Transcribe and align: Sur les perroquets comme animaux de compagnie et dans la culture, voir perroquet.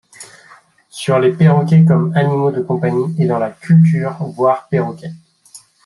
Sur 0.89 1.19
les 1.19 1.31
perroquets 1.31 1.85
comme 1.85 2.11
animaux 2.17 2.49
de 2.49 2.63
compagnie 2.63 3.13
et 3.19 3.27
dans 3.27 3.37
la 3.37 3.51
culture, 3.51 4.17
voir 4.35 4.67
perroquet. 4.67 5.11